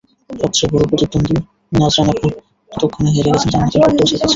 সবচেয়ে 0.39 0.71
বড় 0.73 0.83
প্রতিদ্বন্দ্বী 0.89 1.35
নাজরানা 1.73 2.13
খান 2.13 2.31
ততক্ষণে 2.71 3.09
হেরে 3.15 3.29
গেছেন 3.33 3.49
জান্নাতুল 3.53 3.81
ফেরদৌসের 3.81 4.19
কাছে। 4.19 4.27